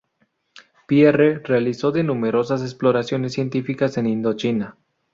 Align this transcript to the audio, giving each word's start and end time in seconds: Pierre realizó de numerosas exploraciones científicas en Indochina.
Pierre 0.87 1.43
realizó 1.45 1.91
de 1.91 2.01
numerosas 2.03 2.63
exploraciones 2.63 3.33
científicas 3.33 3.97
en 3.99 4.07
Indochina. 4.07 4.75